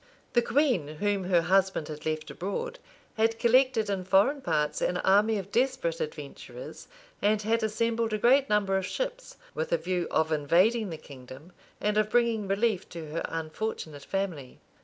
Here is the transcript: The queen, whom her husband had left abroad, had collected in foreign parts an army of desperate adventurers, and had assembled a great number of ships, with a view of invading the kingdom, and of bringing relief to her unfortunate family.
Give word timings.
The 0.33 0.41
queen, 0.41 0.95
whom 0.95 1.25
her 1.25 1.43
husband 1.43 1.87
had 1.87 2.07
left 2.07 2.31
abroad, 2.31 2.79
had 3.17 3.37
collected 3.37 3.87
in 3.87 4.03
foreign 4.03 4.41
parts 4.41 4.81
an 4.81 4.97
army 4.97 5.37
of 5.37 5.51
desperate 5.51 6.01
adventurers, 6.01 6.87
and 7.21 7.39
had 7.43 7.61
assembled 7.61 8.11
a 8.11 8.17
great 8.17 8.49
number 8.49 8.77
of 8.77 8.87
ships, 8.87 9.37
with 9.53 9.71
a 9.71 9.77
view 9.77 10.07
of 10.09 10.31
invading 10.31 10.89
the 10.89 10.97
kingdom, 10.97 11.51
and 11.79 11.99
of 11.99 12.09
bringing 12.09 12.47
relief 12.47 12.89
to 12.89 13.11
her 13.11 13.21
unfortunate 13.29 14.01
family. 14.05 14.57